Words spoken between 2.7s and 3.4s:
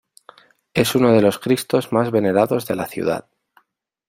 la ciudad.